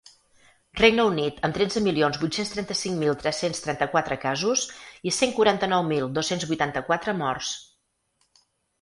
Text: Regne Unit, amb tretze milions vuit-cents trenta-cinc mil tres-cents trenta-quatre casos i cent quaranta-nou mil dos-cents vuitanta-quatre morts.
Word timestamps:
Regne 0.77 1.03
Unit, 1.09 1.37
amb 1.47 1.57
tretze 1.57 1.83
milions 1.87 2.17
vuit-cents 2.21 2.55
trenta-cinc 2.55 2.97
mil 3.03 3.19
tres-cents 3.25 3.63
trenta-quatre 3.67 4.19
casos 4.25 4.67
i 5.13 5.17
cent 5.21 5.37
quaranta-nou 5.39 5.89
mil 5.95 6.11
dos-cents 6.19 6.51
vuitanta-quatre 6.55 7.19
morts. 7.25 7.57